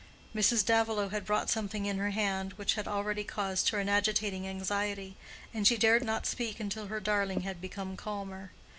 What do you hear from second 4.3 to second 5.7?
anxiety, and